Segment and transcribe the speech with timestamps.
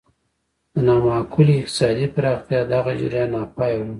[0.73, 3.87] د نامعقولې اقتصادي پراختیا دغه جریان ناپایه و.